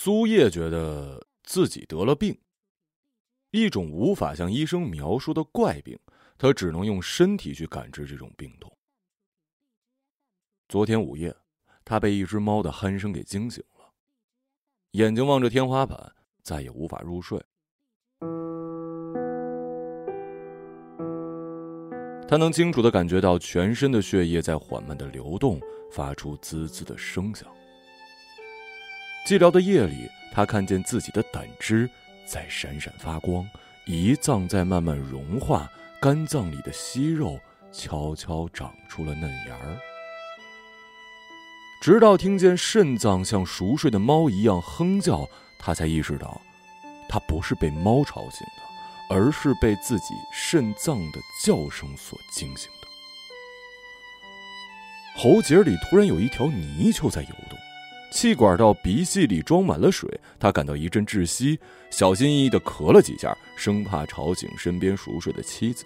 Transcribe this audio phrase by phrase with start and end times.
[0.00, 2.38] 苏叶觉得自己得了病，
[3.50, 5.98] 一种无法向医生描述的怪病，
[6.38, 8.72] 他只能用身体去感知这种病痛。
[10.68, 11.34] 昨天午夜，
[11.84, 13.90] 他被一只猫的鼾声给惊醒了，
[14.92, 17.36] 眼睛望着天花板，再也无法入睡。
[22.28, 25.60] 他能清楚的感觉到全身的血液在缓慢的流动，
[25.90, 27.52] 发出滋滋的声响。
[29.28, 31.86] 寂寥的夜里，他看见自己的胆汁
[32.24, 33.46] 在闪闪发光，
[33.84, 35.70] 胰脏在慢慢融化，
[36.00, 37.38] 肝脏里的息肉
[37.70, 39.76] 悄悄长出了嫩芽儿。
[41.82, 46.40] 直到听见肾脏像熟睡的猫一样哼叫，他才意识到，
[47.06, 48.62] 他不是被猫吵醒的。
[49.10, 52.88] 而是被自己肾脏的叫声所惊醒的。
[55.20, 57.58] 喉结里突然有一条泥鳅在游动，
[58.10, 60.08] 气管到鼻息里装满了水，
[60.38, 61.58] 他感到一阵窒息，
[61.90, 65.84] 小心翼翼的咳了几下，生怕吵醒身边熟睡的妻子。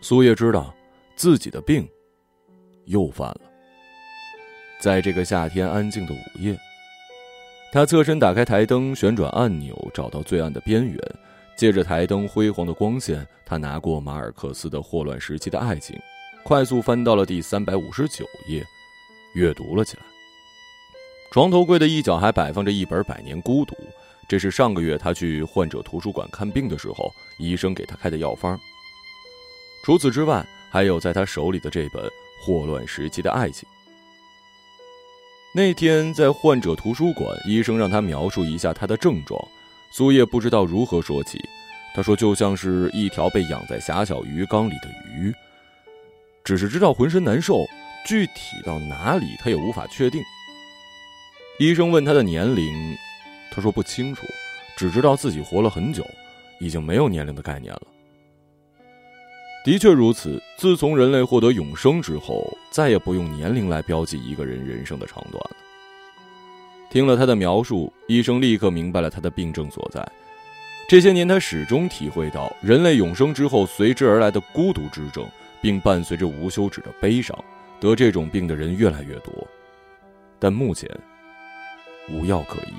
[0.00, 0.74] 苏叶知道，
[1.16, 1.88] 自己的病
[2.86, 3.40] 又犯了。
[4.80, 6.58] 在这个夏天安静的午夜。
[7.72, 10.98] 他侧身打开台灯，旋转按钮，找到最暗的边缘，
[11.56, 15.96] 借着台灯辉煌的光线，他拿过马尔克斯的《霍乱时期的爱情》，
[16.42, 18.62] 快速翻到了第三百五十九页，
[19.32, 20.02] 阅读了起来。
[21.30, 23.74] 床头柜的一角还摆放着一本《百年孤独》，
[24.28, 28.58] 这是上个月他去患者图书馆看病的时候，医生给他开的药方。
[29.84, 32.04] 除此之外，还有在他手里的这本
[32.40, 33.68] 《霍乱时期的爱情》。
[35.54, 39.38] 那天在患者图书馆，医生让他描述一下他的症状。
[39.90, 41.38] 苏叶不知道如何说起，
[41.94, 45.30] 他说就像是一条被养在狭小鱼缸里的鱼，
[46.42, 47.66] 只是知道浑身难受，
[48.04, 50.22] 具体到哪里他也无法确定。
[51.58, 52.96] 医生问他的年龄，
[53.50, 54.26] 他说不清楚，
[54.76, 56.04] 只知道自己活了很久，
[56.58, 57.82] 已经没有年龄的概念了。
[59.64, 60.42] 的确如此。
[60.56, 65.56] 自从人类获得永生之后，再也不用年龄来标记一个人人生的长短了。
[66.90, 70.06] 听了他的描述，医生立刻明白了他的病症所在。
[70.88, 75.26] 这些年，他始终体会到人类永生之后随之而来的孤独之症，
[75.60, 77.36] 并伴随着无休止的悲伤。
[77.82, 79.32] 得这种病的人越来越多，
[80.38, 80.88] 但目前
[82.08, 82.74] 无药可医。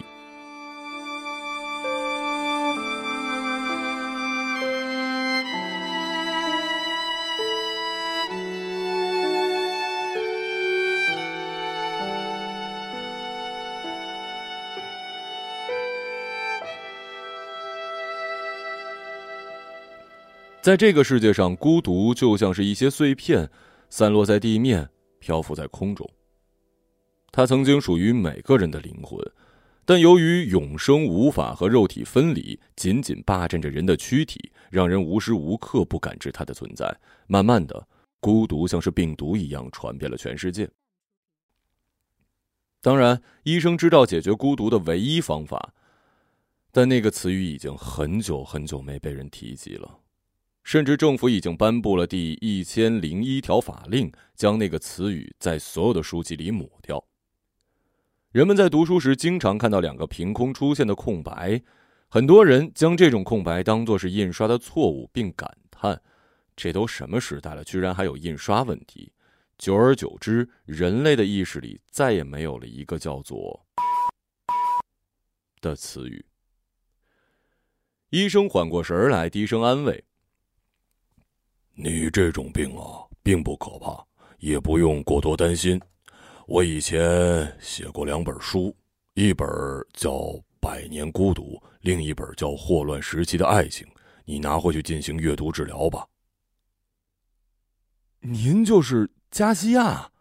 [20.62, 23.50] 在这个世界上，孤独就像是一些碎片，
[23.90, 24.88] 散落在地面，
[25.24, 26.06] 漂浮在空中。
[27.32, 29.18] 它曾经属于每个人的灵魂，
[29.86, 37.00] 但由于永生无法和肉体分离，紧紧霸占着人的躯体，让人无时无刻不感知它的存在。
[37.28, 37.88] 慢慢的，
[38.20, 40.70] 孤独像是病毒一样传遍了全世界。
[42.82, 45.74] 当然，医生知道解决孤独的唯一方法，
[46.70, 50.00] 但那个词语已经很久很久没被人提及了。
[50.64, 57.06] 甚至政府已经颁布了第一千零一条法令，将那个词语在所有的书籍里抹掉。
[58.32, 61.62] 人们在读书时经常看到两个凭空出现的空白，
[62.08, 66.02] 很多人将这种空白当作是印刷的错误，并感叹
[66.56, 69.12] ：“这都什么时代了，居然还有印刷问题？”
[69.60, 73.66] 久而久之，人类的意识里再也没有了一个叫做
[75.62, 76.26] “的词语。
[78.10, 80.04] 医生缓过神来，低声安慰。
[81.76, 84.06] 你这种病啊，并不可怕，
[84.40, 85.82] 也不用过多担心。
[86.46, 88.76] 我以前写过两本书，
[89.16, 89.48] 一本
[89.94, 90.12] 叫
[90.60, 93.88] 《百年孤独》，另一本叫《霍乱时期的爱情》。
[94.26, 96.08] 你拿回去进行阅读治疗吧。
[98.20, 100.12] 您就是加西亚？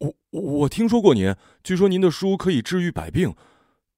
[0.00, 1.34] 我我听说过您，
[1.64, 3.34] 据说您的书可以治愈百病，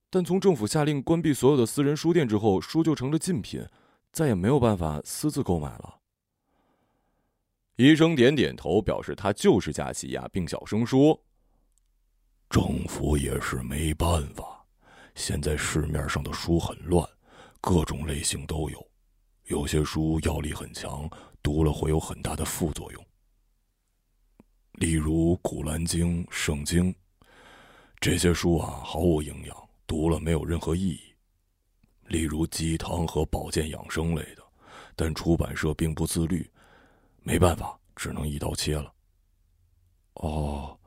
[0.09, 3.67] 但从政府下令关闭所有的私人书店之后，书就成了禁品，
[4.11, 6.00] 再也没有办法私自购买了。
[7.81, 11.19] 医生点点头，表示他就是加西亚，并小声说
[12.47, 14.63] ：“政府也是没办法。
[15.15, 17.03] 现在市面上的书很乱，
[17.59, 18.87] 各种类型都有，
[19.45, 21.09] 有些书药力很强，
[21.41, 23.03] 读了会有很大的副作用。
[24.73, 26.93] 例如《古兰经》《圣经》
[27.99, 31.01] 这些书啊，毫无营养，读了没有任何意义。
[32.09, 34.43] 例如鸡汤和保健养生类的，
[34.95, 36.47] 但出版社并不自律。”
[37.23, 38.91] 没办法，只能一刀切了。
[40.15, 40.77] 哦，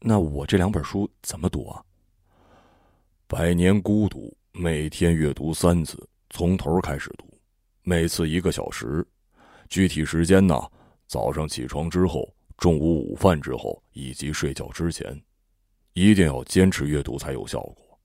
[0.00, 1.82] 那我这两本书怎么读啊？
[3.26, 5.96] 百年孤独，每天阅读三次，
[6.30, 7.26] 从头开始读，
[7.82, 9.06] 每次一个小时。
[9.68, 10.60] 具体时间呢？
[11.06, 15.20] 早上起床之后，中午午饭之后，以及睡觉之前，
[15.92, 17.98] 一定要坚持阅读才有效果。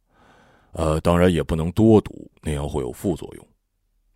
[0.74, 3.48] 呃，当然也不能多读，那样会有副作用。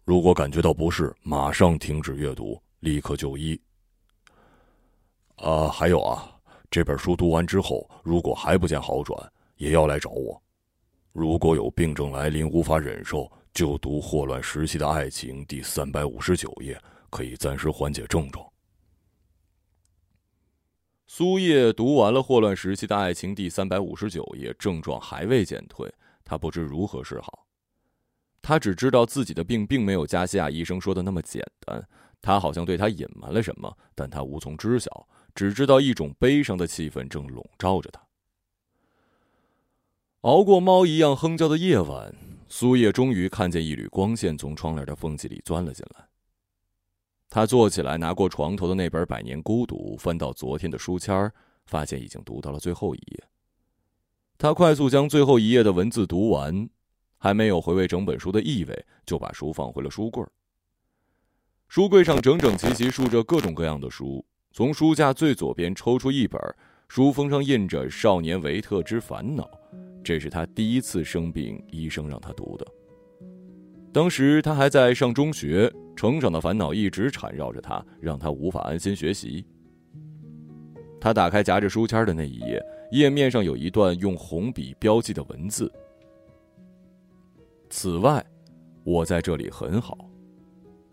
[0.04, 3.60] 如果感觉到不适，马上停止阅读，立刻就医。
[5.38, 6.32] 啊，还有啊，
[6.72, 10.42] 这本书读完之后，如果还不见好转，也要来找我。
[11.12, 18.46] 如果有病症来临无法忍受，就读《霍乱时期的爱情》第三百五十九页，可以暂时缓解症状。
[21.08, 25.90] 苏叶读完了《霍乱时期的爱情》第三百五十九页，症状还未减退，
[26.26, 27.46] 他不知如何是好。
[28.42, 31.88] 他只知道自己的病并没有加西亚医生说的那么简单，
[32.26, 38.02] 他好像对他隐瞒了什么，但他无从知晓，只知道一种悲伤的气氛正笼罩着他。
[40.22, 42.16] 熬过猫一样哼叫的夜晚，
[42.48, 46.08] 苏叶终于看见一缕光线从窗帘的缝隙里钻了进来。
[47.30, 51.32] 他坐起来，拿过床头的那本《百年孤独》，翻到昨天的书签
[51.68, 53.24] 发现已经读到了最后一页。
[54.36, 56.68] 他快速将最后一页的文字读完，
[57.20, 60.26] 还没有回味整本书的意味，就把书放回了书柜。
[61.68, 66.40] 书柜上整整齐齐竖着各种各样的书，从书架最左边抽出一本，
[66.88, 69.44] 书封上印着《少年维特之烦恼》。
[70.04, 72.66] 这是他第一次生病，医生让他读的。
[73.92, 79.46] 当时他还在上中学，成长的烦恼一直缠绕着他，让他无法安心学习。
[81.02, 85.72] 他打开夹着书签的那一页，页面上有一段用红笔标记的文字
[87.70, 88.24] ：“此外，
[88.84, 89.98] 我在这里很好，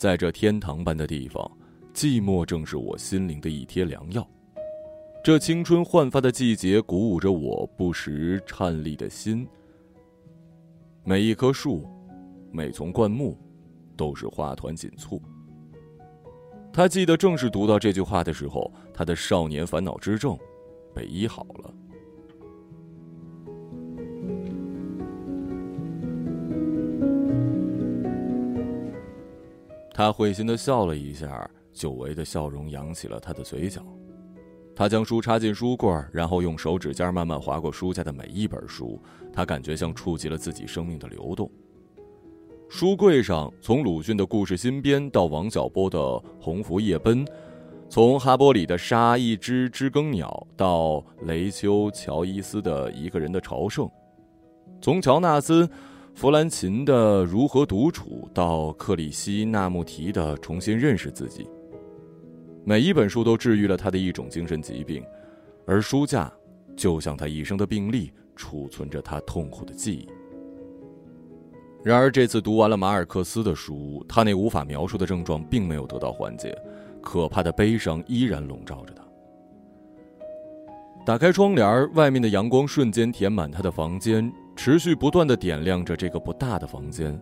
[0.02, 1.48] 在这天堂般的地方，
[1.94, 4.28] 寂寞正是我心灵的一贴良药。”
[5.22, 9.46] 这青春焕发的季节鼓舞着我不时颤栗的心。
[11.04, 11.88] 每一棵树，
[12.50, 13.38] 每丛灌木，
[13.96, 15.22] 都是花团锦簇。
[16.72, 20.36] 他记得，正是读到这句话的时候，他的少年烦恼之症
[20.92, 21.72] 被医好了。
[30.02, 33.80] 他会心的笑了一下，久违的笑容扬起了他的嘴角。
[34.74, 39.00] 他将书插进书柜，然后用手指尖慢慢划过书架的每一本书。
[39.32, 41.48] 他感觉像触及了自己生命的流动。
[42.68, 45.98] 书柜上，从鲁迅的故事新编到王小波的
[46.40, 47.24] 《鸿福夜奔》，
[47.88, 53.86] 从哈波里的《杀一只知更鸟》到雷丘乔伊斯的《一个人的朝圣》，
[54.80, 55.62] 从乔纳森·
[56.14, 61.44] 弗兰琴的《如何独处》到克里希那穆提的《重新认识自己》。
[62.64, 65.02] 每一本书都治愈了他的一种精神疾病，
[65.66, 66.32] 而书架
[66.76, 70.08] 就像他一生的病历，储存着他痛苦的记忆。
[71.82, 76.56] 然而，这次读完了马尔克斯的书，他那无法描述的症状并没有得到缓解，
[77.00, 79.02] 可怕的悲伤依然笼罩着他。
[81.04, 87.20] 打开窗帘，外面的阳光瞬间填满他的房间，持续不断的点亮着这个不大的房间。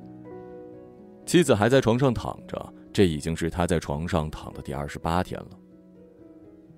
[1.25, 2.75] 妻子还在床上躺着。
[2.93, 5.50] 这已经是他在床上躺的第二十八天了。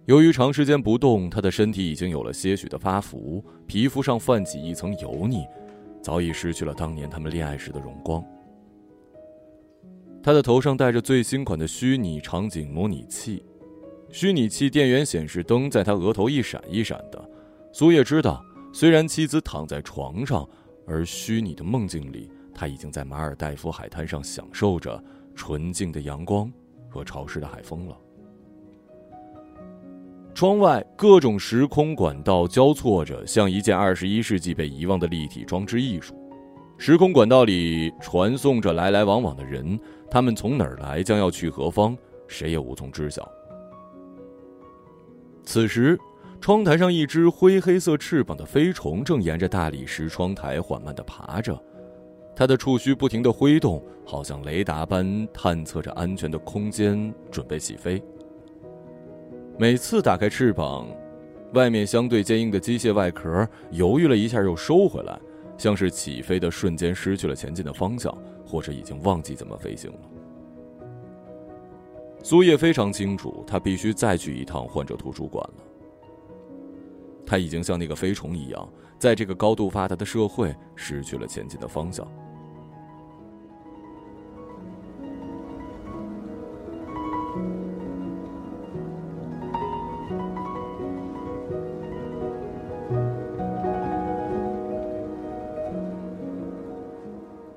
[0.05, 5.47] 由于长时间不动，他的身体已经有了些许的发福，皮肤上泛起一层油腻，
[6.03, 8.23] 早已失去了当年他们恋爱时的荣光。
[10.23, 13.43] 他的头上戴着最新款的虚拟场景模拟器，
[14.11, 17.31] 虚拟器电源显示灯在他额头一闪一闪的。
[17.73, 20.49] 苏叶知道，虽然妻子躺在床上，
[20.87, 25.03] 而虚拟的梦境里，他已经在马尔代夫海滩上享受着。
[25.35, 26.53] 纯净的阳光
[26.91, 27.97] 和潮湿的海风了。
[30.35, 36.15] 窗外各种时空管道交错着，像一件二十一世纪被遗忘的立体装置艺术。
[36.77, 41.97] 时空管道里传送着来来往往的人，他们从哪儿来，将要去何方，
[42.29, 43.27] 谁也无从知晓。
[45.45, 45.99] 此时，
[46.43, 51.57] 窗台上一只灰黑色翅膀的飞虫正沿着大理石窗台缓慢地爬着。
[52.35, 58.03] 它的触须不停地挥动，好像雷达般探测着安全的空间，准备起飞。
[59.57, 60.89] 每次打开翅膀，
[61.55, 65.17] 外面相对坚硬的机械外壳犹豫了一下，又收回来，
[65.57, 68.13] 像是起飞的瞬间失去了前进的方向，
[68.45, 69.99] 或者已经忘记怎么飞行了。
[72.25, 75.65] 苏叶非常清楚，他必须再去一趟患者图书馆了。
[77.27, 78.69] 他已经像那个飞虫一样。
[78.99, 82.07] 在这个高度发达的社会，失去了前进的方向。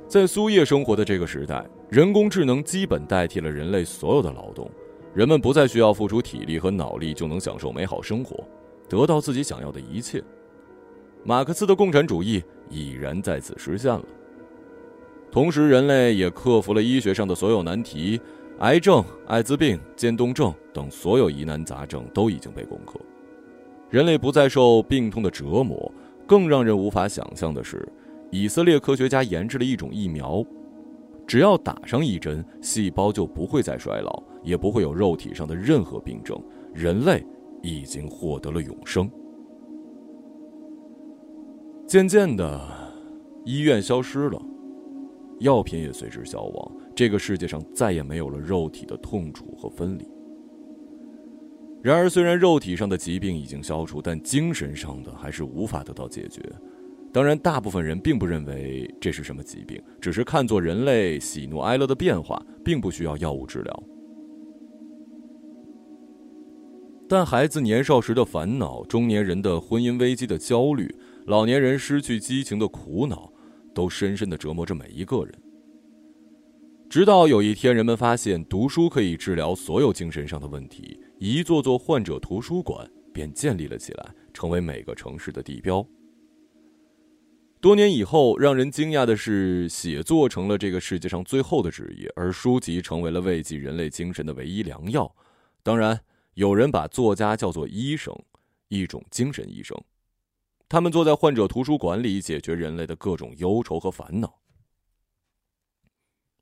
[0.07, 4.71] 在苏叶生活的这个时代，人工智能基本代替了人类所有的劳动，
[5.13, 8.41] 人们不再需要付出体力和脑力就能享受美好生活，
[8.87, 10.23] 得到自己想要的一切。
[11.23, 14.03] 马克思的共产主义已然在此实现了。
[15.31, 18.21] 同时，人类也克服了医学上的所有难题，
[18.59, 22.99] 癌症、艾滋病、渐冻症等所有疑难杂症都已经被攻克。
[23.89, 25.91] 人类不再受病痛的折磨。
[26.27, 27.87] 更让人无法想象的是，
[28.31, 30.43] 以色列科学家研制了一种疫苗，
[31.27, 36.35] 只要打上一针，细胞就不会再衰老，也不会有肉体上的任何病症。
[36.73, 37.23] 人类
[37.65, 39.09] 已经获得了永生。
[41.87, 42.61] 渐渐的，
[43.43, 44.41] 医院消失了。
[45.39, 50.07] 药品也随之消亡，这个世界上再也没有了肉体的痛楚和分离。
[51.81, 56.41] 然而，虽然肉体上的疾病已经消除，但精神上的还是无法得到解决。
[57.11, 63.83] 当然，大部分人并不认为这是什么疾病，只是看作人类喜怒哀乐的变化，并不需要药物治疗。
[67.07, 70.93] 但孩子年少时的烦恼，中年人的婚姻危机的焦虑，
[71.25, 73.31] 老年人失去激情的苦恼。
[73.75, 75.35] 都深深的折磨着每一个人。
[76.89, 85.85] 直到有一天，人们发现读书可以治疗所有精神上的问题，一座座患者图书馆便建立了起来，成为每个城市的地标。
[87.59, 95.13] 多年以后，让人惊讶的是，写作成了这个世界上最后的职业，而书籍成为了慰藉人类精神的唯一良药。
[95.63, 95.99] 当然，
[96.35, 98.13] 有人把作家叫做医生，
[98.67, 99.77] 一种精神医生。
[100.67, 104.41] 他们坐在患者图书馆里，解决人类的各种忧愁和烦恼。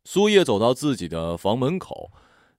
[0.04, 2.12] 苏叶走到自己的房门口，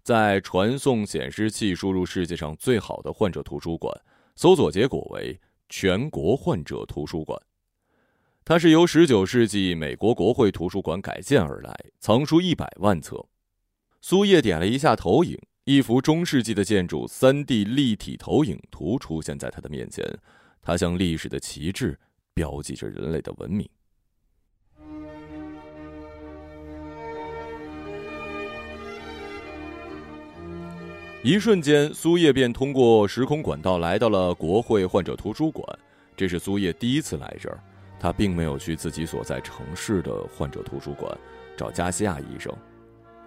[0.02, 3.92] 在传送显示器输入“世界上最好的患者图书馆”，
[4.36, 7.40] 搜索结果为“全国患者图书馆”。
[8.44, 13.26] 它是由19世纪美国国会图书馆改建而来，藏书一百万册。
[14.00, 20.04] 苏叶点了一下投影，一幅中世纪的建筑 3D 立体投影图出现在他的面前。
[20.60, 21.98] 它像历史的旗帜，
[22.34, 23.66] 标记着人类的文明。
[31.22, 35.66] 一瞬间，苏叶便通过时空管道来到了国会患者图书馆。
[36.14, 37.58] 这是苏叶第一次来这儿，
[37.98, 41.10] 他并没有去自己所在城市的患者图书馆
[41.56, 42.54] 找加西亚医生，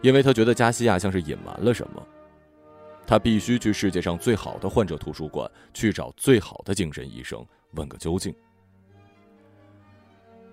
[0.03, 2.07] 因为他觉得加西亚像是隐瞒了什么。
[3.07, 8.35] 他必须去世界上最好的患者图书馆，去找最好的精神医生，问个究竟。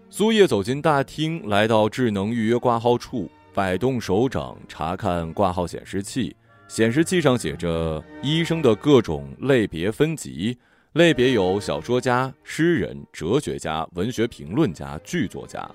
[0.09, 6.35] 苏叶走进大厅，来到智能预约挂号处，摆动手掌查看挂号显示器。
[6.69, 10.57] 显示器上写着医生的各种类别分级，
[10.93, 15.69] 类别有小说家、诗人、哲学家、文学评论家、剧作家。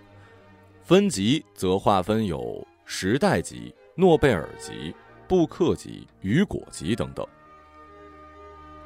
[0.82, 4.96] 分级则划分有时代级、诺贝尔级。
[5.30, 7.24] 布克级、雨果级等等。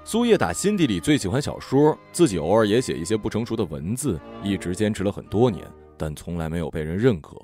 [0.03, 5.65] 苏叶打心底里最喜欢小说，自己偶尔也写一些不成熟的文字，一直坚持了很多年，
[5.97, 7.37] 但从来没有被人认可，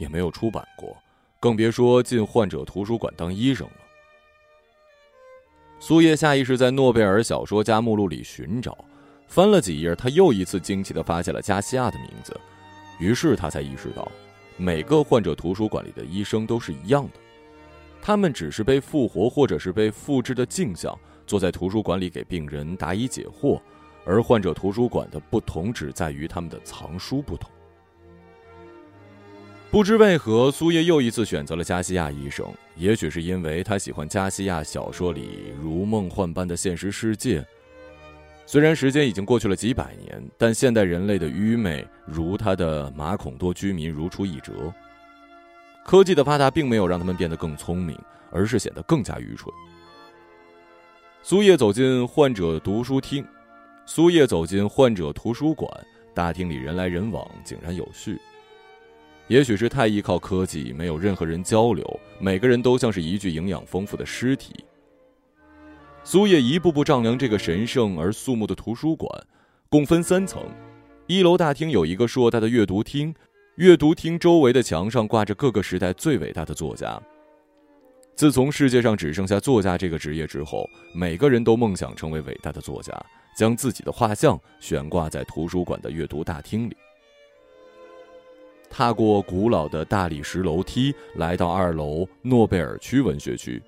[0.00, 0.96] 也没有出版过，
[1.38, 3.76] 更别说进患者图书馆当医生了。
[5.78, 8.76] 苏叶下意识在诺贝尔小说家目录里寻找，
[9.28, 12.36] 翻了几页，他又一次惊奇地发现了加西亚的名字，
[12.98, 14.10] 于是他才意识到，
[14.56, 17.20] 每个患者图书馆里的医生都是一样的。
[18.06, 20.94] 他们只是被复活或者是被复制的镜像，
[21.26, 23.58] 坐在图书馆里给病人答疑解惑，
[24.04, 27.50] 而患者图书馆的不同只在于他们的藏书不同。
[29.70, 32.46] 不知为何，苏叶又一次选择了加西亚医生，
[32.76, 37.42] 也许是因为他喜欢加西亚小说里如梦幻般的现实世界。
[38.44, 44.52] 虽然时间已经过去了几百年，但现代人类的愚昧如他的马孔多居民如出一辙。
[45.84, 47.96] 科技的发达并没有让他们变得更聪明，
[48.30, 49.54] 而是显得更加愚蠢。
[51.22, 53.24] 苏叶走进患者读书厅，
[53.86, 55.70] 苏叶走进患者图书馆，
[56.14, 58.18] 大厅里人来人往，井然有序。
[59.28, 64.52] 也许是太依靠科技，没有任何人交流，每个人都像是一具营养丰富的尸体。
[66.02, 69.10] 苏叶一步步丈量这个神圣而肃穆的图书馆，
[69.70, 70.42] 共分三层，
[71.06, 73.14] 一楼大厅有一个硕大的阅读厅。
[73.56, 77.00] 阅读厅周围的墙上挂着各个时代最伟大的作家。
[78.16, 82.92] 自从世界上只剩下作家这个职业之后，每个人都梦想成为伟大的作家，
[83.36, 86.76] 将自己的画像悬挂在图书馆的阅读大厅里。
[88.68, 93.62] 踏过古老的大理石楼梯，来到二楼诺贝尔区文学区。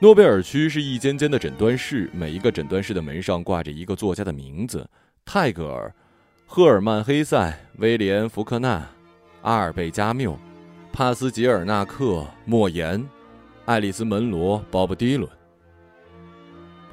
[0.00, 4.88] 诺贝尔区是一间间的诊断室，每一个诊断室的门上挂着一个作家的名字：
[5.26, 5.94] 泰戈尔。
[6.50, 8.82] 赫尔曼·黑塞、威廉·福克纳、
[9.42, 10.34] 阿尔贝加缪、
[10.90, 13.06] 帕斯捷尔纳克、莫言、
[13.66, 15.30] 爱丽丝·门罗、鲍勃·迪伦。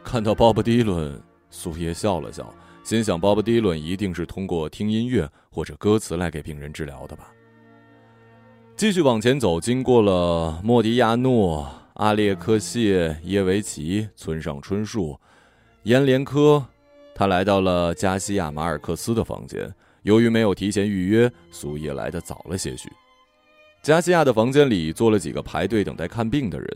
[0.03, 1.19] 看到鲍勃·迪伦，
[1.50, 7.31] 苏叶笑了笑，心想：鲍勃·迪伦一定是通过听音乐或者歌词来给病人治疗的吧。
[8.75, 15.17] 继续往前走，经过了莫迪亚诺、阿列克谢耶维奇、村上春树、
[15.83, 16.63] 阎连科，
[17.15, 19.74] 他来到了加西亚马尔克斯的房间。
[20.03, 22.88] 由于没有提前预约，苏叶来的早了些许。
[23.81, 26.67] 加西亚的房间里坐了几个排队等待看病的人，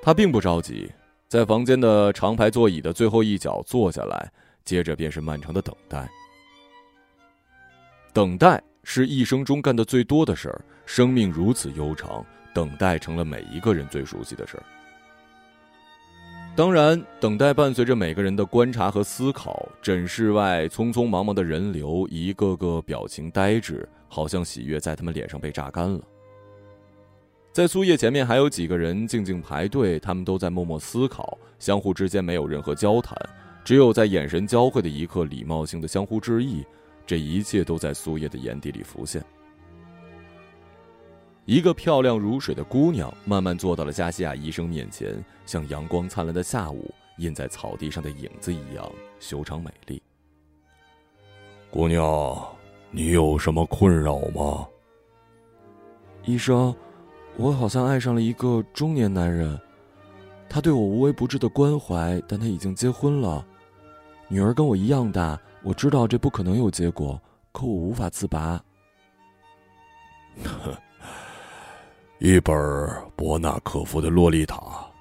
[0.00, 0.90] 他并不着急，
[1.28, 4.32] 在房间的长排座椅的最后一角坐下来，
[4.64, 6.08] 接着便是漫长的等待。
[8.14, 8.62] 等待。
[8.82, 10.64] 是一生中干的最多的事儿。
[10.86, 14.64] 生命如此悠长，等待成了每一个人最熟悉的事儿。
[16.60, 19.66] 当然，等待伴随着每个人的观察和思考。
[19.80, 26.02] 诊室外匆匆忙忙的人流，一个个表情呆滞，好像喜悦在他们脸上被榨干了。
[27.50, 33.16] 在苏叶前面还有几个人静静排队，他们都在默默思考，相互之间没有任何交谈，
[33.64, 36.62] 只有在眼神交汇的一刻，礼貌性的相互致意。
[37.06, 39.24] 这一切都在苏叶的眼底里浮现。
[41.50, 48.88] 一个漂亮如水的姑娘慢慢坐到了加西亚医生面前，像阳光灿烂的下午印在草地上的影子一样
[49.18, 50.00] 修长美丽。
[51.68, 52.40] 姑娘，
[52.92, 54.64] 你有什么困扰吗？
[56.24, 56.72] 医生，
[57.36, 59.60] 我好像爱上了一个中年男人，
[60.48, 63.44] 他对我无微不至的关怀，但他已经结婚了，
[64.28, 65.36] 女儿跟我一样大。
[65.64, 68.62] 我知道这不可能有结果，可我无法自拔。
[72.20, 72.54] 一本
[73.16, 74.56] 伯纳克夫的《洛丽塔》，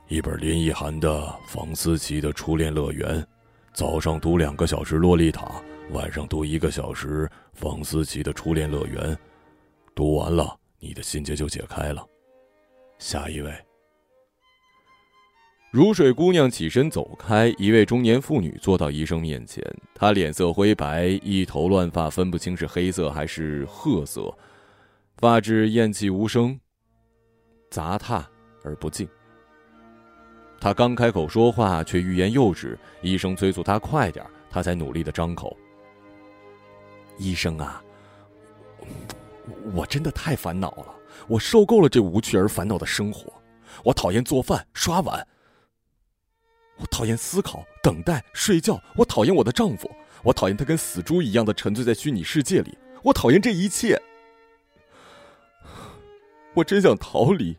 [0.08, 3.22] 一本林奕涵的《房思琪的初恋乐园》。
[3.74, 5.46] 早上读两个小时《洛丽塔》，
[5.94, 9.14] 晚上读一个小时《房思琪的初恋乐园》。
[9.94, 12.02] 读完了，你的心结就解开了。
[13.00, 13.54] 下一位。
[15.72, 19.62] 如水姑娘起身走开，一位中年妇女坐到医生面前。
[19.94, 24.34] 她脸色灰白，一头乱发，分不清是黑色还是褐色，
[25.18, 26.58] 发质厌气无声，
[27.70, 28.28] 杂沓
[28.64, 29.08] 而不净。
[30.60, 32.78] 她刚开口说话，却欲言又止。
[33.02, 35.56] 医生催促他快点，他才努力的张口
[37.18, 37.82] ：“医生啊，
[39.74, 40.94] 我真的太烦恼了，
[41.28, 43.32] 我受够了这无趣而烦恼的生活，
[43.84, 45.26] 我讨厌做饭、刷碗。”
[46.82, 48.82] 我讨厌思考、等待、睡觉。
[48.96, 49.90] 我讨厌我的丈夫。
[50.24, 52.78] 我讨厌他跟死猪一样的沉醉在虚拟世界里。
[53.04, 54.02] 我讨厌这一切。
[56.56, 57.58] 我真想逃离，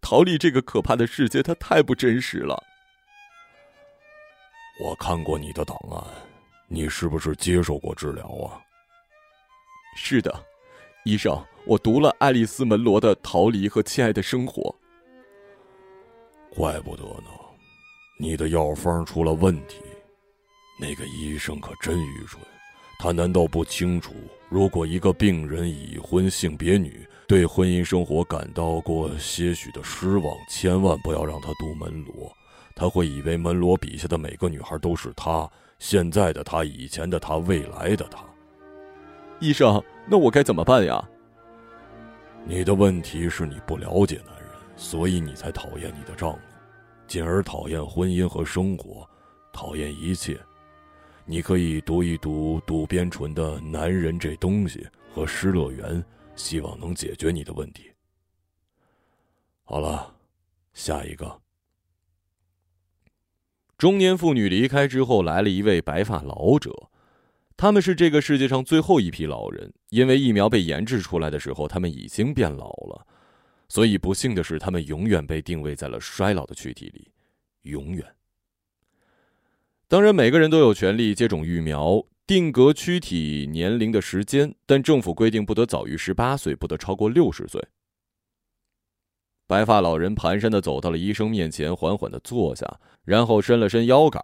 [0.00, 2.62] 逃离这个可怕的世界，它太不真实了。
[4.80, 6.02] 我看过你的档案，
[6.68, 8.60] 你是不是接受过治疗啊？
[9.96, 10.44] 是的，
[11.04, 14.62] 医生，我读了爱丽丝·门罗的《逃离》和《亲爱的生活》。
[16.56, 17.30] 怪不得呢。
[18.16, 19.82] 你的药方出了问题，
[20.80, 22.40] 那个医生可真愚蠢。
[22.98, 24.14] 他难道不清楚，
[24.48, 32.32] 如果一个病人已婚、性别女，对婚姻生活感到过些许的失望，千万不要让他读门罗。
[32.74, 38.24] 他会以为门罗笔下的每个女孩都是他，现在的他，以前的他，未来的他。
[39.38, 41.02] 医生，那我该怎么办呀？
[42.46, 46.38] 你的问题是你不了解男人，所以你才讨厌你的丈夫。
[47.06, 49.08] 进而讨厌婚姻和生活，
[49.52, 50.38] 讨厌一切。
[51.26, 56.02] 你可以读一读渡边淳的《男人这东西》和《失乐园》，
[56.36, 57.90] 希望能解决你的问题。
[59.62, 60.14] 好了，
[60.74, 61.40] 下一个。
[63.78, 66.70] 中年妇女离开之后，来了一位白发老者。
[67.56, 73.06] 他们是这个世界上最后一批老人，因为疫苗被研制出来的时候，他们已经变老了。
[73.68, 77.10] 所以不幸的是，他们永远被定位在了衰老的躯体里，
[77.62, 78.04] 永远。
[79.94, 87.64] 当然，每个人都有权利接种疫苗，定格躯体年龄的时间，但政府规定不得早于十八岁，不得超过六十岁。
[89.46, 94.20] 白发老人蹒跚的走到了医生面前，缓缓的坐下，然后伸了伸腰杆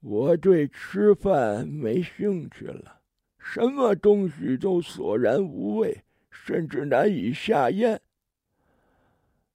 [0.00, 2.96] 我对吃饭没兴趣了，
[3.38, 5.96] 什么东西都索然无味。
[6.32, 8.00] 甚至难以下咽。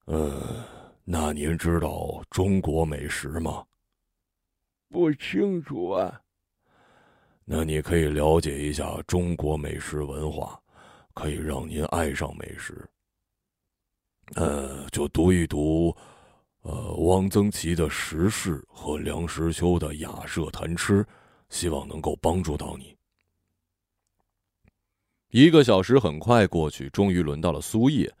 [0.06, 0.64] 呃，
[1.04, 3.62] 那您知道中国美食吗？
[4.88, 6.20] 不清楚啊。
[7.44, 10.60] 那你可以了解一下中国美食文化，
[11.14, 12.88] 可以让您爱上美食。
[14.34, 15.96] 呃，就读一读，
[16.62, 21.04] 呃，汪曾祺的《食事》和梁实秋的《雅舍谈吃》，
[21.48, 22.96] 希望能够帮助到你。
[25.30, 28.12] 一个小时很快过去，终于轮到了苏叶。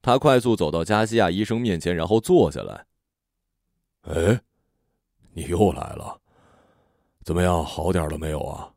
[0.00, 2.86] 他快速走到加西亚医生面前，然后坐下来。
[4.02, 4.40] 哎，
[5.34, 6.20] 你又来了，
[7.24, 7.64] 怎么样？
[7.64, 8.72] 好点了没有啊？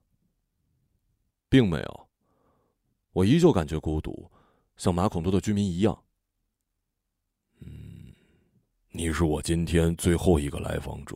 [1.50, 2.08] 并没有，
[3.12, 4.30] 我依旧感觉孤独，
[4.78, 6.04] 像马孔多的居民一样。
[7.60, 8.13] 嗯，
[8.89, 11.15] 你是我今天最后一个来访者，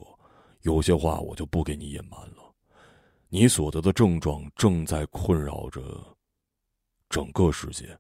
[0.62, 2.54] 有些话我就不给你隐瞒了。
[3.30, 5.82] 你所得的症状正在困扰着
[7.10, 7.97] 整个世界。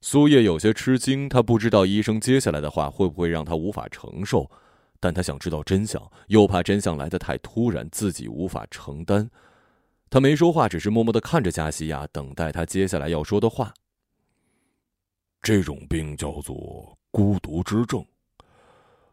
[0.00, 4.50] 苏叶有些吃惊，他不知道医生接下来的话会不会让他无法承受，
[5.04, 9.30] 但他想知道真相，又怕真相来得太突然，自己无法承担。
[10.08, 13.74] 他没说话，只是默默的看着加西亚，等待他接下来要说的话。
[15.42, 18.02] 这种病叫做孤独之症。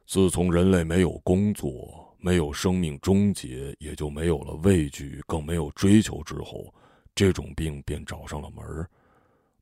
[0.08, 6.74] 自从人类没有工作、没有生命终结，也就没有了畏惧，更没有追求之后，
[7.14, 8.90] 这种病便找上了门儿。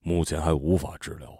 [0.02, 1.36] 目前还无法治疗。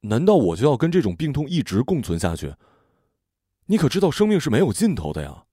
[0.00, 2.54] 难道我就要跟这种病痛一直共存下去？
[3.66, 5.44] 你可知道生命是没有尽头的呀？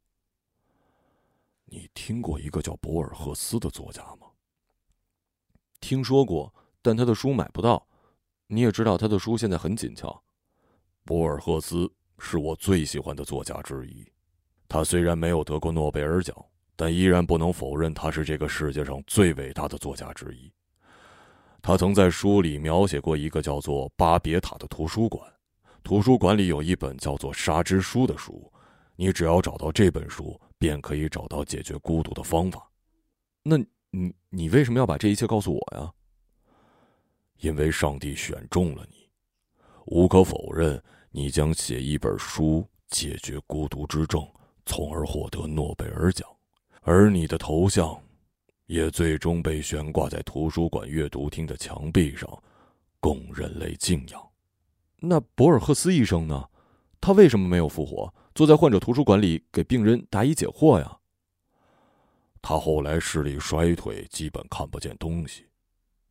[1.66, 4.28] 你听过一个叫博尔赫斯的作家吗？
[5.82, 7.86] 听说过，但他的书买不到。
[8.48, 10.24] 你也知道他的书现在很紧俏。
[11.04, 14.10] 博尔赫斯是我最喜欢的作家之一。
[14.70, 16.34] 他虽然没有得过诺贝尔奖，
[16.76, 20.52] 但依然不能否认他是这个世界上最伟大的作家之一。
[21.68, 25.22] 他曾在书里描写过一个叫做巴别塔的图书馆，
[25.84, 28.50] 图书馆里有一本叫做《沙之书》的书，
[28.96, 32.72] 你只要找到这本书，便可以找到解决孤独的方法。
[33.44, 33.58] 那
[33.92, 35.92] 你你为什么要把这一切告诉我呀？
[37.42, 39.10] 因为上帝选中了你，
[39.88, 44.26] 无可否认，你将写一本书解决孤独之症，
[44.66, 46.26] 从而获得诺贝尔奖，
[46.84, 48.02] 而你的头像。
[48.68, 52.30] 也最终被悬挂在图书馆阅读厅的墙壁上，
[53.00, 54.30] 供人类敬仰。
[55.00, 56.48] 那博尔赫斯医生呢？
[57.00, 60.98] 他为什么没有复活，坐在患者图书馆里给病人答疑解惑呀？
[62.42, 65.46] 他后来视力衰退，基本看不见东西。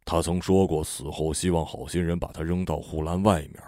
[0.04, 3.62] 他曾说过，死后希望好心人把他扔到护栏外面，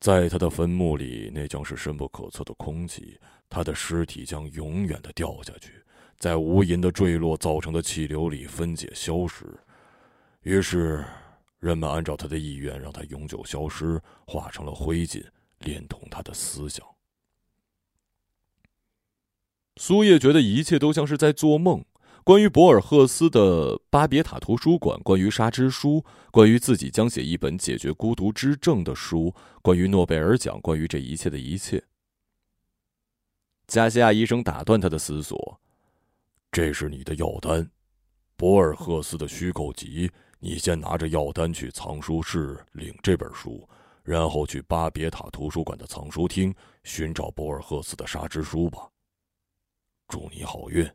[0.00, 5.70] 在他的坟墓里，那将是深不可测的空气，他的尸体将永远的掉下去。
[6.22, 9.44] 在无垠的坠落造成的气流里分解消失，
[10.42, 11.04] 于是
[11.58, 15.26] 人们按照他的意愿，让他永久消失，化成了灰烬，
[15.58, 16.86] 连同他的思想。
[19.78, 21.84] 苏叶觉得一切都像是在做梦。
[22.22, 31.82] 关于博尔赫斯的巴别塔图书馆，关于沙之书，关于自己将写一本解决孤独之症的书，关于诺贝尔奖，关于这一切的一切。
[33.66, 35.58] 加西亚医生打断他的思索。
[36.52, 37.66] 这是你的药单，
[38.36, 40.12] 博尔赫斯的虚构集。
[40.38, 43.66] 你先拿着药单去藏书室领这本书，
[44.02, 48.86] 然后去巴别塔图书馆的藏书厅寻找博尔赫斯的沙之书吧。
[50.08, 50.86] 祝你好运。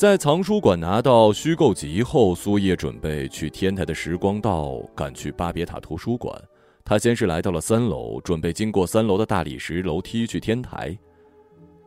[0.00, 6.34] 在藏书馆拿到虚构集后，苏叶准备去天台的时光道赶去巴别塔图书馆。
[6.82, 10.98] 他先是来到了三楼，准备经过三楼的大理石楼梯去天台。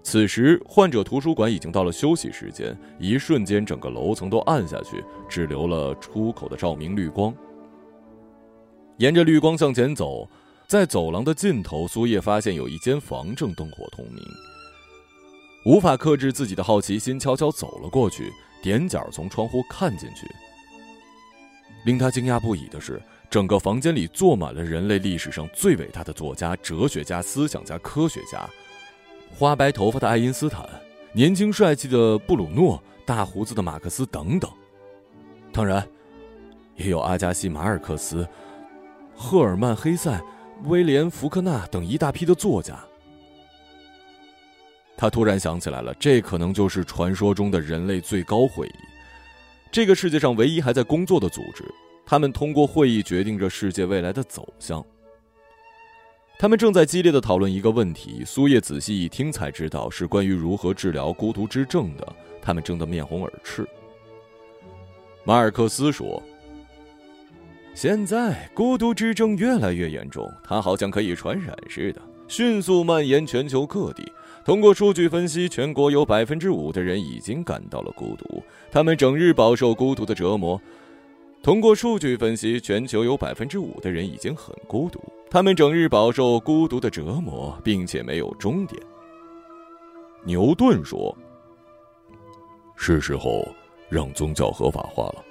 [0.04, 7.34] 此时，患者图书馆已经到了休息时间，一瞬间，整个楼层都暗下去，只留了出口的照明绿光。
[8.97, 10.30] 沿着绿光向前走，
[10.67, 14.23] 在走廊的尽头，苏叶发现有一间房正灯火通明。
[15.65, 20.30] 无法克制自己的好奇心，悄悄走了过去，踮脚从窗户看进去。
[21.86, 28.49] 令他惊讶不已的是，整个房间里坐满了人类历史上最伟大的作家、哲学家、思想家、科学家，
[29.38, 30.67] 花白头发的爱因斯坦，
[31.13, 34.52] 年轻帅气的布鲁诺，大胡子的马克思等等。
[35.52, 35.88] 当然，
[36.76, 38.28] 也有阿加西·马尔克斯、
[39.15, 40.21] 赫尔曼·黑塞、
[40.65, 42.78] 威廉·福克纳等一大批的作家。
[44.95, 48.75] 他突然想起来了，这可能就是传说中的人类最高会议，
[49.71, 51.63] 这个世界上唯一还在工作的组织。
[52.06, 54.86] 他们通过会议决定着世界未来的走向。
[56.38, 58.23] 他们正在激烈的讨论一个问题。
[58.25, 62.15] 苏叶仔细一听才知道，是关于如何治疗孤独之症的。
[62.41, 63.65] 他们争得面红耳赤。
[65.23, 66.21] 马尔克斯说
[67.73, 74.03] ：“现在孤独之症越来越严重，它好像可以传染似的，迅速蔓延全球各地。”
[74.45, 80.60] 通过数据分析，全国有百分之五的人已经感到了孤独，他们整日饱受孤独的折磨。
[81.41, 88.82] 通过数据分析，全球有百分之五的人已经很孤独，他们整日饱受孤独的折磨，并且没有终点。
[90.25, 91.15] 牛顿说
[92.75, 93.47] ：“是时候
[93.89, 95.23] 让宗教合法化了。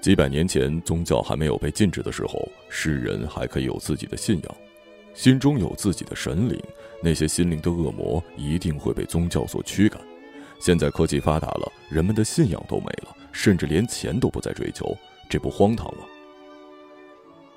[0.00, 4.56] 几百年前，宗教还没有被禁止的时候，世人还可以有自己的信仰，
[5.14, 6.60] 心中有自己的神灵。
[7.02, 10.00] 那些心灵的恶魔一定会被宗教所驱赶。
[10.58, 14.96] 现在科技发达了，人们的信仰都没了，甚至连钱都不再追求。”
[15.28, 16.04] 这不荒唐吗？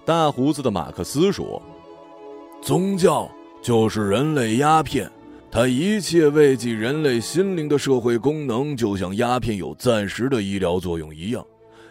[0.06, 1.62] 大胡子的马克思说
[2.64, 3.30] ：“宗教
[3.62, 5.12] 就是人类鸦片，
[5.52, 11.46] 它一切慰藉人类心灵的社会功能，就像鸦片有暂时的医疗作用一样。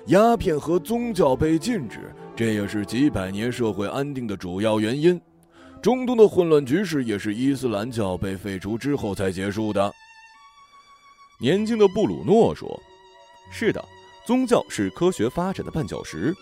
[0.06, 5.20] 鸦片和宗教被禁止，这也是几百年社会安定的主要原因。
[5.86, 9.94] 中东的混乱局势也是伊斯兰教被废除之后才结束的。”
[11.38, 12.68] 年轻的布鲁诺说
[13.52, 13.84] ：“是的。”
[14.26, 16.34] 宗教是科学发展的绊脚石。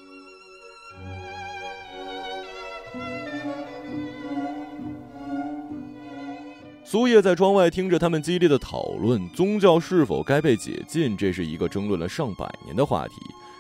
[6.83, 13.17] 苏叶在窗外听着他们激烈的讨论，宗教是否该被解禁，这是一个争论了上百年的话题，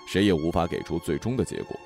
[0.08, 1.78] 谁也无法给出最终的结果。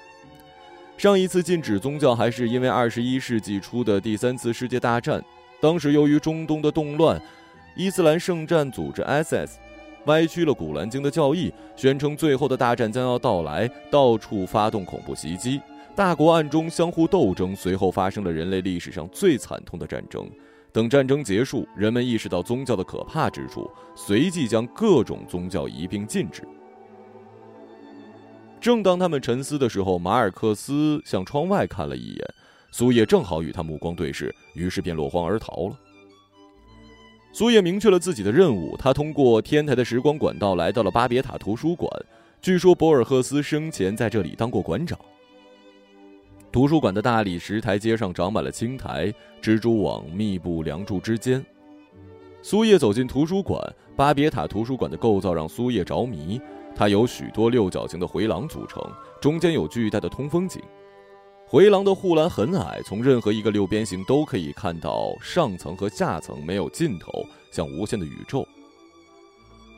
[0.99, 5.25] 上一次禁止宗教还是因为二十一世纪初的第三次世界大战，
[5.61, 7.23] 当时由于中东的动乱，
[7.77, 9.59] 伊斯兰圣战组织 SS。
[10.07, 15.61] 歪曲了《古兰经》的教义，宣称最后的大战将要到来，到处发动恐怖袭击，
[15.95, 20.29] 大国暗中相互斗争，随后发生了人类历史上最惨痛的战争。
[20.73, 26.43] 等战争结束，人们意识到宗教的可怕之处，随即将各种宗教一并禁止。
[28.61, 32.35] 正当他们沉思的时候，马尔克斯向窗外看了一眼，
[32.71, 35.79] 苏叶正好与他目光对视，于是便落荒而逃了。
[37.33, 41.91] 苏叶明确了自己的任务，他通过天台的时光管道来到了巴别塔图书馆。
[42.41, 44.99] 据说博尔赫斯生前在这里当过馆长。
[46.51, 51.45] 图书馆的大理石台阶上长满了青苔，蜘蛛网密布梁柱之间。
[52.41, 53.61] 苏叶走进图书馆，
[53.95, 56.41] 巴别塔图书馆的构造让苏叶着迷，
[56.79, 58.81] 它由许多六角形的回廊组成，
[59.21, 60.63] 中间有巨大的通风井。
[61.45, 67.11] 回廊的护栏很矮，从任何一个六边形都可以看到上层和下层没有尽头，
[67.51, 68.47] 像无限的宇宙。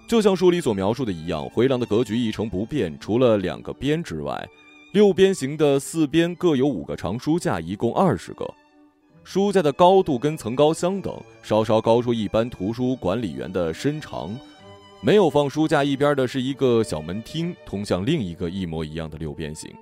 [0.07, 4.47] 就像书里所描述的一样，回廊的格局一成不变，除了两个边之外，
[4.93, 8.47] 六边形的四边各有五个长书架，一共二十个。
[9.25, 14.37] 书架的高度跟层高相等，稍稍高出一般图书管理员的身长。
[15.03, 19.73] 没有放书架一边的是一个小门厅，通向另一个一模一样的六边形。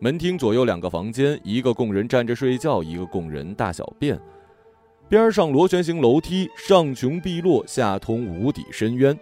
[0.00, 4.18] 门厅左右两个房间，一个供人站着睡觉，一个供人大小便。
[5.08, 9.16] 边上螺旋形楼梯，上穷碧落，下通无底深渊。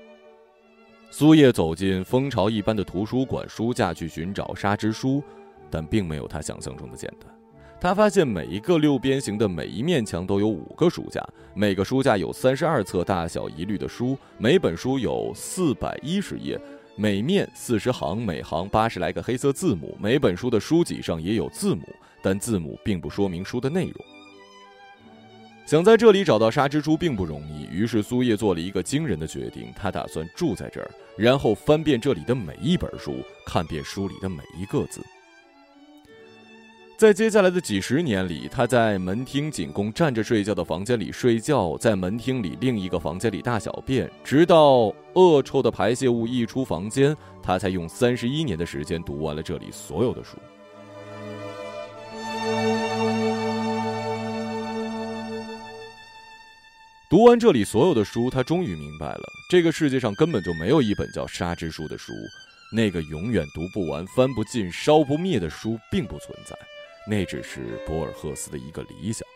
[1.11, 5.23] 苏叶走进蜂巢一般的图书馆书架去寻找沙之书，
[5.69, 7.40] 但并没有他想象中的简单。
[7.81, 16.61] 他发现每一个六边形的每一面墙都有五个书架，每个书架有三十二册大小一律的书，每本书有四百一十页。
[16.97, 19.97] 每面四十行，每行八十来个黑色字母。
[19.99, 21.83] 每本书的书脊上也有字母，
[22.21, 23.95] 但字母并不说明书的内容。
[25.65, 33.15] 想在这里找到沙蜘蛛并不容易，于是苏叶做了一个惊人的决定：他打算住在这儿，然后翻遍这里的每一本书，
[33.47, 35.01] 看遍书里的每一个字。
[37.01, 50.37] 在接下来的几十年里，他在门厅仅供站着睡觉的房间里睡觉，在门厅里另一个房间里大小便，直到恶臭的排泄物溢出房间，他才用三十一年的时间读完了这里所有的书。
[57.09, 62.13] 读完这里所有的书，他终于明白了，这个世界上根本就没有一本叫《沙之书》的书，
[62.71, 66.55] 那个永远读不完、翻不尽、烧不灭的书并不存在。
[67.11, 69.27] 那只是博尔赫斯的一个理想。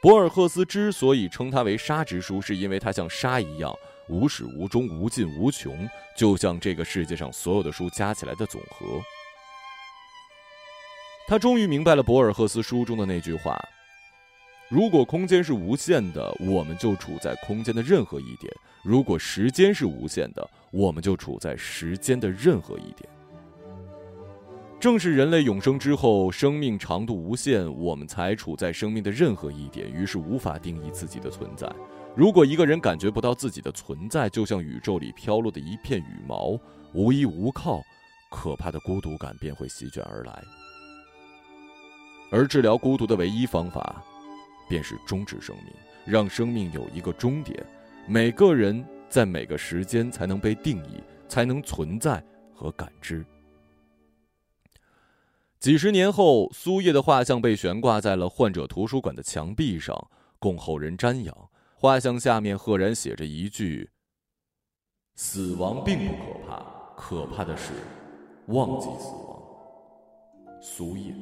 [0.00, 3.72] 博尔赫斯之所以称它为沙之书，是因为它像沙一样
[4.08, 9.00] 无始无终、无尽无穷，就像这个世界上所有的书加起来的总和。
[11.28, 13.56] 他终于明白了博尔赫斯书中的那句话
[14.68, 23.08] ：“如果空间是无限的，我们就处在空间的任何一点；如果时间是无限的，我们就处在时间的任何一点。”
[24.80, 31.70] 正是人类永生之后，生命长度无限，我们才处在生命的任何一点，于是无法定义自己的存在。
[32.16, 36.58] 如果一个人感觉不到自己的存在，就像宇宙里飘落的一片羽毛，
[36.94, 37.82] 无依无靠，
[38.30, 40.42] 可怕的孤独感便会席卷而来。
[42.30, 44.02] 而治疗孤独的唯一方法，
[44.66, 45.74] 便是终止生命，
[46.06, 47.62] 让生命有一个终点。
[48.06, 53.22] 每个人在每个时间才能被定义，才能存在和感知。
[55.60, 61.36] 几十年后，苏叶的画像被悬挂在了患者图书馆的墙壁上，供后人瞻仰。
[61.74, 63.90] 画像下面赫然写着一句
[65.16, 66.64] ：“死亡并不可怕，
[66.96, 67.72] 可怕的是
[68.46, 69.42] 忘记死亡。”
[70.62, 71.14] 苏叶。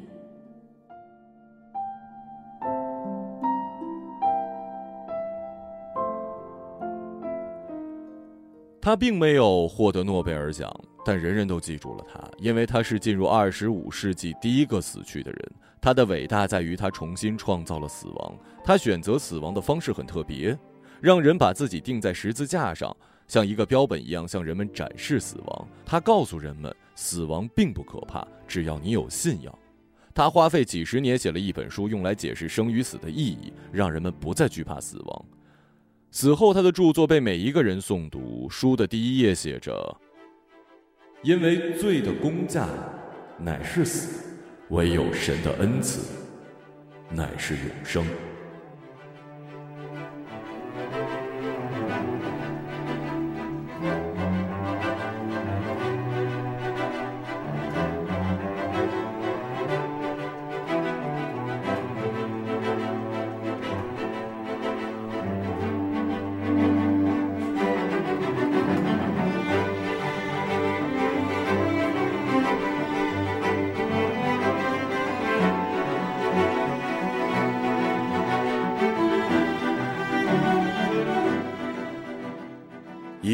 [8.81, 10.73] 他并没有获得诺贝尔奖，
[11.09, 15.53] 但人人都记住了他，因为他是进入二十五世纪第一个死去的人。
[15.81, 18.39] 他的伟大在于他重新创造了死亡。
[18.63, 20.55] 他选择死亡的方式很特别，
[21.01, 22.95] 让人把自己钉在十字架上，
[23.27, 25.69] 像一个标本一样向人们展示死亡。
[25.83, 29.59] 他告诉人们，死亡并不可怕，只要你有信仰。
[30.15, 35.25] 他花费几十年写了一本书，用来解释生与死的意义，让人们不再惧怕死亡。
[36.11, 38.47] 死后，他的著作被每一个人诵读。
[38.51, 39.97] 书的第一页写着
[41.23, 42.69] ：“因为罪的工价
[43.39, 44.25] 乃是死，
[44.69, 46.01] 唯有神的恩赐
[47.11, 48.05] 乃是永生。”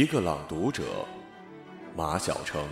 [0.05, 0.83] 一个朗读者，
[1.97, 2.63] 马晓成。